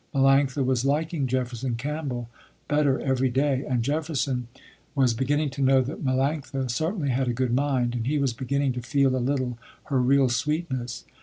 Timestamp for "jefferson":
1.27-1.75, 3.83-4.47